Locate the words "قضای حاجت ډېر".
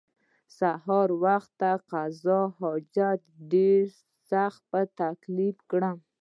1.91-3.85